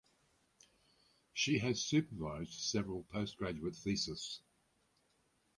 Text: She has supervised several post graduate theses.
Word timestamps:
She 1.31 1.59
has 1.59 1.79
supervised 1.83 2.53
several 2.59 3.03
post 3.03 3.37
graduate 3.37 3.75
theses. 3.75 4.41